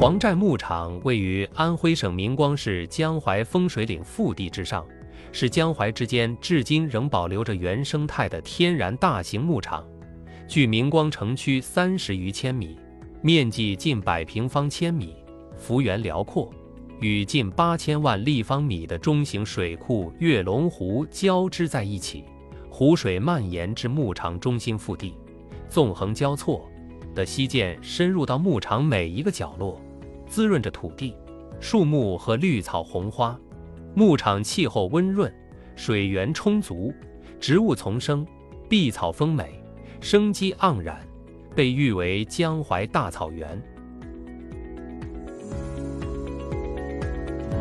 [0.00, 4.86] 黄寨牧场位于安徽省明光市江淮风水岭腹地之上，
[5.32, 9.84] 是江淮之间至今仍保留着原生态的天然大型牧场，
[10.46, 12.78] 距明光城区三十余千米，
[13.22, 15.16] 面积近百平方千米，
[15.56, 16.48] 幅员辽阔，
[17.00, 22.22] 与近八千万立方米的中型水库跃龙湖交织在一起，
[22.70, 25.14] 湖水蔓延至牧场中心腹地，
[25.68, 26.70] 纵横交错
[27.16, 29.82] 的溪涧深入到牧场每一个角落。
[30.28, 31.16] 滋润着土地，
[31.60, 33.38] 树木和绿草红花。
[33.94, 35.32] 牧场气候温润，
[35.74, 36.94] 水源充足，
[37.40, 38.24] 植物丛生，
[38.68, 39.60] 碧草丰美，
[40.00, 41.00] 生机盎然，
[41.56, 43.60] 被誉为江淮大草原。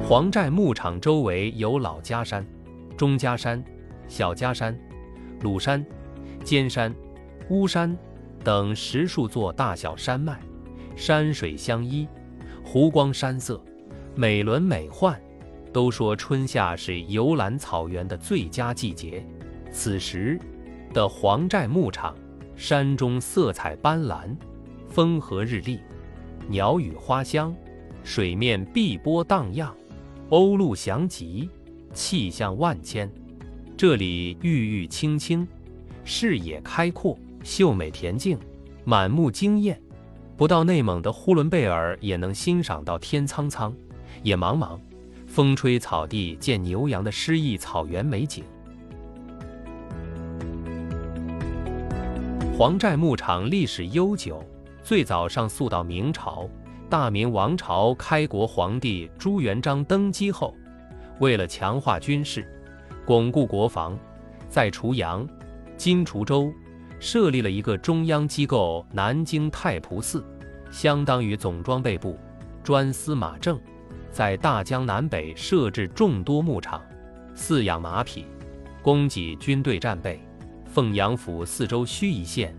[0.07, 2.45] 黄寨牧场周围有老家山、
[2.95, 3.63] 钟家山、
[4.07, 4.77] 小家山、
[5.41, 5.84] 鲁山、
[6.43, 6.93] 尖山、
[7.49, 7.98] 巫山
[8.43, 10.40] 等十数座大小山脉，
[10.95, 12.07] 山水相依。
[12.70, 13.63] 湖光山色，
[14.13, 15.15] 美轮美奂。
[15.71, 19.26] 都说春夏是游览草原的最佳季节。
[19.71, 20.37] 此时
[20.93, 22.13] 的黄寨牧场，
[22.57, 24.35] 山中色彩斑斓，
[24.90, 25.79] 风和日丽，
[26.49, 27.55] 鸟语花香，
[28.04, 29.74] 水面碧波荡漾，
[30.29, 31.49] 鸥鹭翔集，
[31.93, 33.09] 气象万千。
[33.77, 35.48] 这里郁郁青青，
[36.04, 38.37] 视野开阔，秀美恬静，
[38.84, 39.79] 满目惊艳。
[40.38, 43.74] 不到内蒙的呼伦贝尔，也能欣赏到天苍苍，
[44.21, 44.80] 野茫茫，
[45.26, 48.43] 风吹草低见牛羊的诗意草原美景。
[52.55, 54.43] 黄寨牧场历史悠久，
[54.84, 56.48] 最早上溯到明朝，
[56.88, 60.54] 大明王朝开国皇帝朱元璋登基后，
[61.20, 62.48] 为了强化军事，
[63.08, 63.98] 巩固国防，
[64.47, 65.28] 在滁阳
[65.78, 66.53] （今滁州）。
[67.00, 70.23] 设立了一个中央机构——南京太仆寺，
[70.72, 72.17] 相当于总装备部，
[72.63, 73.59] 专司马政。
[74.12, 76.81] 在大江南北设置众多牧场，
[77.35, 78.25] 饲养马匹，
[78.81, 80.19] 供给军队战备。
[80.66, 82.56] 凤阳府四周盱眙县，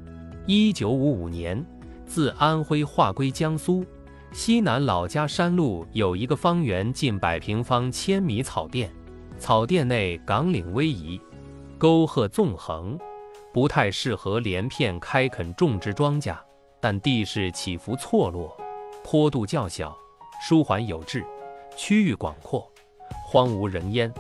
[0.47, 1.65] 一九五五年
[2.07, 3.85] 自安徽划归江苏。
[4.31, 8.91] 西南老家山路有一个方圆近百平方千米草甸，
[9.39, 11.21] 草甸内岗岭逶迤，
[11.77, 12.99] 沟壑纵横。
[13.53, 16.37] 不太适合连片开垦种植庄稼，
[16.81, 18.55] 但地势起伏错落，
[19.03, 19.97] 坡度较小，
[20.47, 21.25] 舒缓有致，
[21.77, 22.71] 区域广阔，
[23.27, 24.13] 荒无人烟，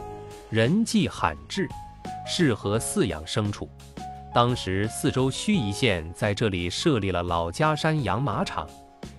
[0.51, 1.69] 人迹罕至，
[2.27, 3.69] 适合饲养牲畜。
[4.35, 8.69] 当时四周盱眙县在这里设立了老家山养马场，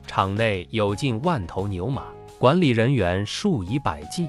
[0.07, 2.03] 场内有近万头牛马，
[2.39, 4.27] 管理人员数以百计。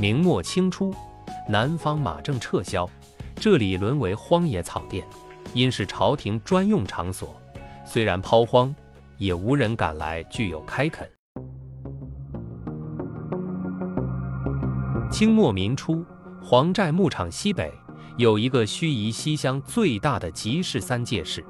[0.00, 0.94] 明末清初。
[1.48, 2.88] 南方马政撤销，
[3.36, 5.06] 这里沦为荒野草甸，
[5.54, 7.40] 因是朝廷专用场所，
[7.84, 8.74] 虽然抛荒，
[9.16, 11.08] 也无人敢来具有开垦。
[15.08, 16.04] 清末民初，
[16.42, 17.72] 黄寨牧场西北
[18.16, 21.44] 有一个盱眙西乡最大的集市三界市，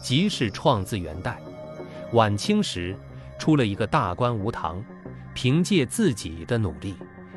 [0.00, 1.36] 集市创自元代，
[2.12, 2.96] 晚清时
[3.36, 4.80] 出了一个大官吴唐，
[5.34, 6.94] 凭借自己的努力。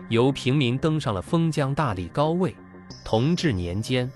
[0.09, 2.55] 由平民登上了封疆大吏高位。
[3.03, 4.09] 同治年间，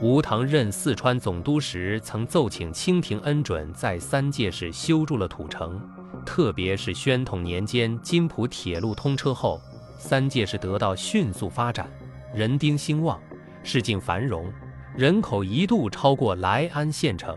[0.00, 5.80] 吴唐任四川总督时，曾奏请清廷恩准在三界市修筑了土城。
[6.26, 9.60] 特别是宣统年间津浦铁路通车后，
[9.98, 11.88] 三界市得到迅速发展，
[12.34, 13.20] 人丁兴旺，
[13.62, 14.50] 市境繁荣，
[14.96, 17.36] 人口一度超过来安县城。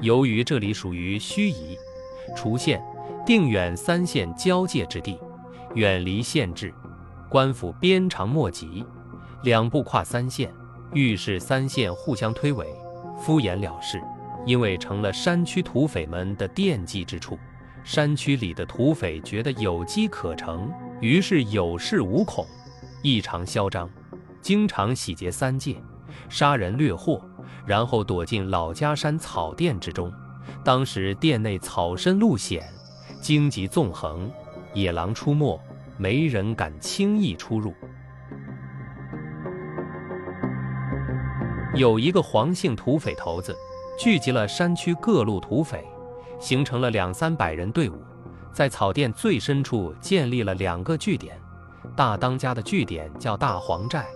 [0.00, 1.76] 由于这里属于盱眙、
[2.36, 2.82] 滁县、
[3.24, 5.18] 定远三县交界之地，
[5.74, 6.72] 远离县治。
[7.28, 8.84] 官府鞭长莫及，
[9.42, 10.52] 两部跨三县，
[10.92, 12.66] 遇事三县互相推诿，
[13.18, 14.00] 敷衍了事。
[14.46, 17.36] 因为成了山区土匪们的惦记之处，
[17.82, 20.70] 山区里的土匪觉得有机可乘，
[21.00, 22.46] 于是有恃无恐，
[23.02, 23.90] 异常嚣张，
[24.40, 25.82] 经常洗劫三界，
[26.28, 27.20] 杀人掠货，
[27.66, 30.12] 然后躲进老家山草甸之中。
[30.62, 32.64] 当时甸内草深路险，
[33.20, 34.30] 荆棘纵横，
[34.74, 35.60] 野狼出没。
[35.96, 37.74] 没人敢轻易出入。
[41.74, 43.54] 有一个黄姓土匪头子，
[43.98, 45.84] 聚集了山区各路土匪，
[46.40, 48.02] 形成了两三百人队伍，
[48.52, 51.38] 在草甸最深处建立了两个据点。
[51.94, 54.06] 大当家的据点叫大黄寨，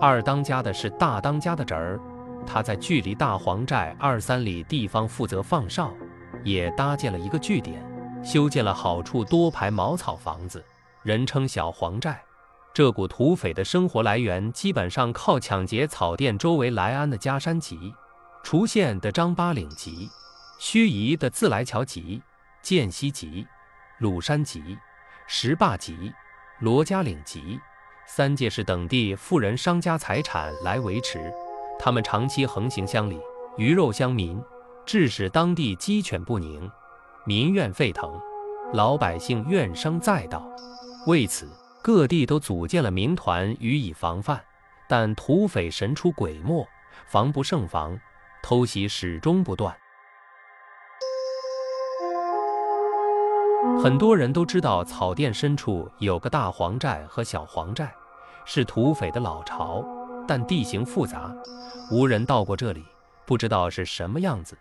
[0.00, 2.00] 二当家的是大当家的侄儿，
[2.46, 5.92] 他在距离大黄寨二三里地方负责放哨，
[6.42, 7.84] 也搭建了一个据点，
[8.24, 10.64] 修建了好处多排茅草房子。
[11.02, 12.22] 人称小黄寨，
[12.72, 17.92] 这股土匪的生活来源基本上靠抢劫草甸周围来安的家山集、
[18.44, 20.08] 滁县的张八岭集、
[20.60, 22.22] 盱眙的自来桥集、
[22.62, 23.44] 涧西集、
[23.98, 24.78] 鲁山集、
[25.26, 26.12] 石坝集、
[26.60, 27.58] 罗家岭集，
[28.06, 31.32] 三界市等地富人商家财产来维持。
[31.80, 33.18] 他们长期横行乡里，
[33.56, 34.40] 鱼肉乡民，
[34.86, 36.70] 致使当地鸡犬不宁，
[37.26, 38.08] 民怨沸腾，
[38.72, 40.48] 老百姓怨声载道。
[41.06, 41.48] 为此，
[41.82, 44.40] 各地都组建了民团予以防范。
[44.88, 46.66] 但土匪神出鬼没，
[47.06, 47.98] 防不胜防，
[48.42, 49.74] 偷袭始终不断。
[53.82, 57.90] 很多人都知道草甸深处有个大黄寨和小黄寨，
[58.44, 59.82] 是土匪的老巢，
[60.28, 61.34] 但地形复杂，
[61.90, 62.84] 无人到过这里，
[63.24, 64.58] 不知道是什么样子。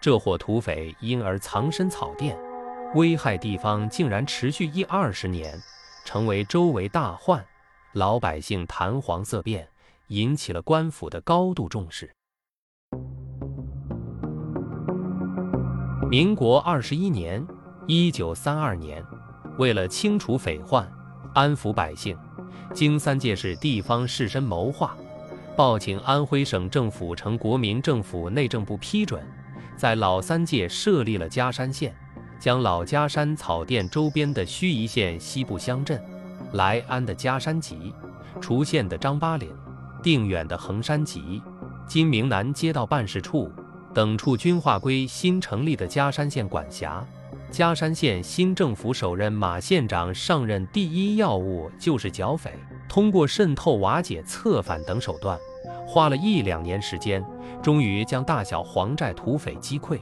[0.00, 2.36] 这伙土匪因而藏身草甸，
[2.94, 5.56] 危害地方竟然持续一二十年，
[6.08, 7.44] 成为周围大患，
[7.92, 9.68] 老百姓谈黄色变，
[10.06, 12.10] 引起了官府的高度重视。
[16.10, 17.46] 民国二十一年。
[17.86, 19.04] 一九三二年，
[19.58, 20.90] 为了清除匪患、
[21.34, 22.16] 安抚百姓，
[22.72, 24.96] 经三届市地方士绅谋划，
[25.54, 29.22] 报请安徽省政府呈国民政府内政部批准，
[29.76, 31.94] 在老三届设立了嘉山县，
[32.38, 36.00] 将老嘉山草甸周边的盱眙县西部乡镇、
[36.52, 37.92] 来安的嘉山集、
[38.40, 39.50] 滁县的张八岭、
[40.02, 41.42] 定远的横山集、
[41.86, 43.50] 金明南街道办事处
[43.92, 47.04] 等处均划归新成立的嘉山县管辖。
[47.50, 52.52] 嘉山县新政府首任马县长上任第一要务就是剿匪，
[52.88, 55.36] 通过渗透、瓦解、策反等手段，
[55.86, 57.24] 花了一两年时间，
[57.62, 59.98] 终于将大小黄寨土匪击溃。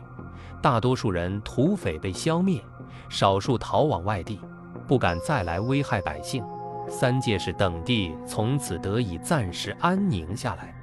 [0.66, 2.60] 大多数人土匪被消灭，
[3.08, 4.40] 少数逃往外地，
[4.88, 6.42] 不敢再来危害百姓。
[6.88, 10.74] 三界市等地从此得以暂时安宁下来。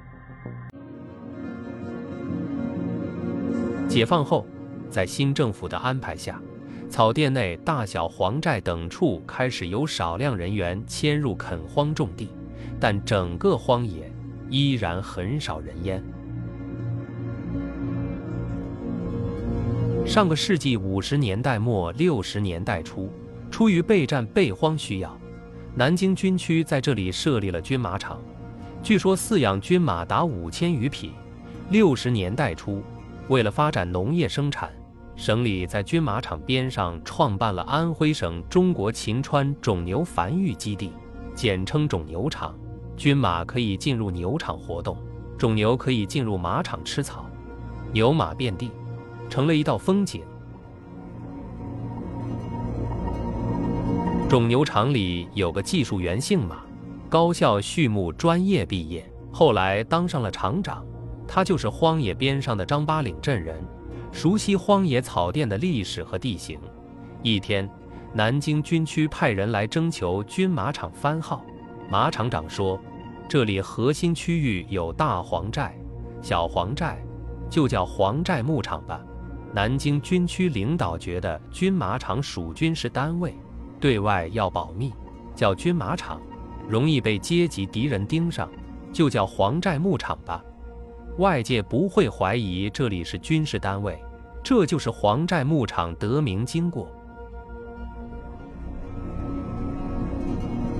[3.86, 4.46] 解放后，
[4.88, 6.40] 在新政府的安排下。
[6.88, 12.30] 草甸内大小黄寨等处开始有少量人员迁入垦荒种地，
[12.80, 14.10] 但整个荒野
[14.48, 16.02] 依然很少人烟。
[20.06, 23.10] 上个世纪五十年代末六十年代初，
[23.50, 25.18] 出于备战备荒需要，
[25.74, 28.20] 南京军区在这里设立了军马场，
[28.82, 31.12] 据说饲养军马达五千余匹。
[31.70, 32.82] 六十年代初，
[33.28, 34.70] 为了发展农业生产。
[35.16, 40.92] 省里在军马场边上创办了安徽省中国秦川种牛繁育基地，
[41.34, 42.54] 简称种牛场。
[42.96, 44.98] 军马可以进入牛场活动，
[45.38, 47.24] 种牛可以进入马场吃草，
[47.92, 48.70] 牛马遍地，
[49.28, 50.22] 成了一道风景。
[54.28, 56.62] 种牛场里有个技术员姓马，
[57.08, 60.84] 高校畜牧专业毕业，后来当上了厂长。
[61.26, 63.62] 他就是荒野边上的张八岭镇人。
[64.12, 66.58] 熟悉荒野草甸的历史和地形。
[67.22, 67.68] 一天，
[68.12, 71.44] 南京军区派人来征求军马场番号。
[71.90, 72.78] 马厂长说
[73.28, 75.76] ：“这里核心区域有大黄寨、
[76.22, 77.04] 小黄寨，
[77.50, 79.00] 就叫黄寨牧场吧。”
[79.54, 83.32] 南京军区领导觉得军马场属军事单位，
[83.78, 84.92] 对外要保密，
[85.32, 86.20] 叫军马场
[86.68, 88.50] 容易被阶级敌人盯上，
[88.92, 90.44] 就叫黄寨牧场吧。
[91.18, 93.96] 外界不会怀疑这里是军事单位，
[94.42, 96.90] 这就是黄寨牧场得名经过。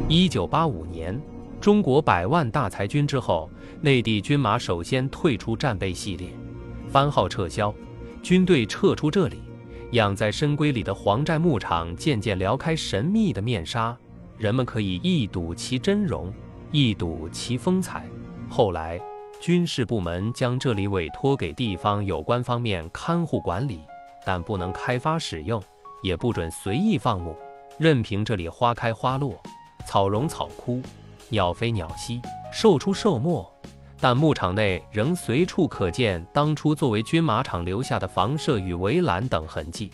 [0.08, 1.16] 一九八五年，
[1.60, 3.48] 中国百万大裁军之后，
[3.80, 6.28] 内地军马首先退出战备系列，
[6.88, 7.72] 番号撤销，
[8.24, 9.42] 军队撤出这里，
[9.90, 13.94] 养在深闺里的黄寨牧场渐渐撩开神秘的面纱，
[14.38, 16.32] 人们可以一睹其真容，
[16.72, 18.08] 一睹其风采。
[18.48, 18.98] 后来。
[19.40, 23.80] 军事部门将这里委托给地方有关方面看护管理，
[24.24, 25.62] 但不能开发使用，
[26.02, 27.36] 也不准随意放牧，
[27.76, 29.38] 任凭这里花开花落，
[29.86, 30.80] 草荣草枯，
[31.28, 33.53] 鸟飞鸟息，兽出兽没。
[34.00, 39.90] 但牧场内仍随处可见当初作为军马场留下的房舍与围栏等痕迹。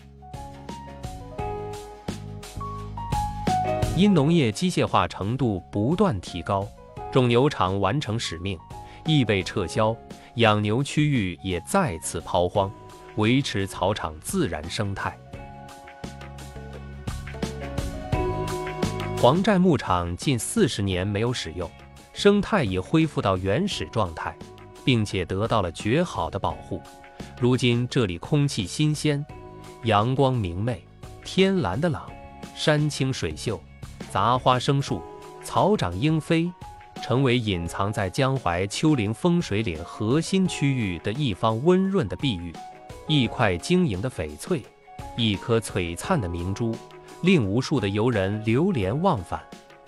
[3.95, 6.67] 因农业机械化程度不断提高，
[7.11, 8.57] 种牛场完成使命。
[9.03, 9.95] 亦被撤销，
[10.35, 12.71] 养牛区域也再次抛荒，
[13.15, 15.17] 维持草场自然生态。
[19.17, 21.67] 黄寨牧场近四十年没有使用，
[22.13, 24.35] 生态已恢复到原始状态，
[24.83, 26.81] 并且得到了绝好的保护。
[27.39, 29.25] 如今这里空气新鲜，
[29.83, 30.83] 阳光明媚，
[31.23, 32.09] 天蓝的朗，
[32.55, 33.61] 山清水秀，
[34.09, 35.01] 杂花生树，
[35.43, 36.51] 草长莺飞。
[37.01, 42.53] 成为隐藏在江淮丘陵风水岭核心区域的一方温润的碧玉。
[43.07, 44.61] 一块晶莹的翡翠，
[45.17, 46.75] 一颗璀璨的明珠，
[47.23, 49.41] 令无数的游人流连忘返，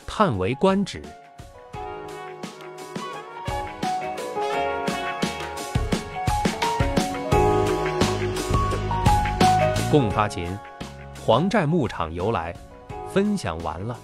[0.07, 1.03] 叹为观止。
[9.93, 10.47] 共发琴，
[11.23, 12.51] 黄寨牧场由来，
[13.07, 13.95] 分享完了。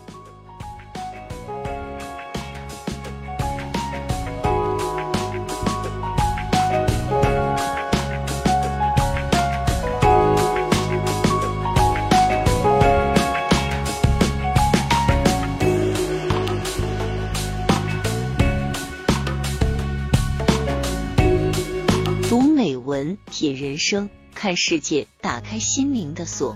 [22.30, 24.08] 读美文，品人生。
[24.42, 26.56] 看世界，打开心灵的锁。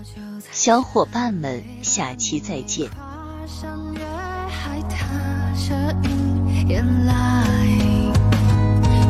[0.50, 2.88] 小伙伴们，下期再见。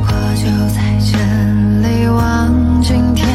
[0.06, 0.42] 我就
[0.74, 1.16] 在这
[1.86, 3.33] 里望。